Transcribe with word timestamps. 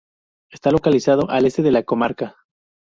Está 0.49 0.71
localizado 0.71 1.29
al 1.29 1.45
este 1.45 1.61
de 1.61 1.69
la 1.71 1.83
comarca. 1.83 2.35